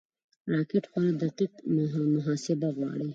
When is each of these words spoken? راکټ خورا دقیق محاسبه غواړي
راکټ 0.53 0.83
خورا 0.91 1.11
دقیق 1.23 1.53
محاسبه 2.17 2.67
غواړي 2.77 3.07